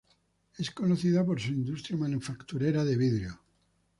[0.57, 3.39] Es conocida por su industria manufacturera de vidrio.